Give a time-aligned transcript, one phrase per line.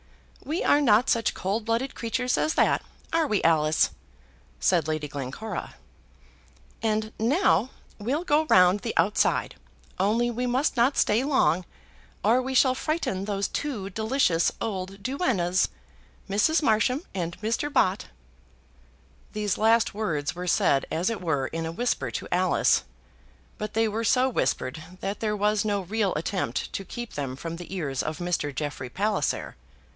[0.43, 2.81] "We are not such cold blooded creatures as that,
[3.13, 3.91] are we, Alice?"
[4.59, 5.75] said Lady Glencora.
[6.81, 9.53] "And now we'll go round the outside;
[9.99, 11.63] only we must not stay long,
[12.23, 15.69] or we shall frighten those two delicious old duennas,
[16.27, 16.63] Mrs.
[16.63, 17.71] Marsham and Mr.
[17.71, 18.07] Bott."
[19.33, 22.83] These last words were said as it were in a whisper to Alice;
[23.59, 27.57] but they were so whispered that there was no real attempt to keep them from
[27.57, 28.53] the ears of Mr.
[28.53, 29.55] Jeffrey Palliser.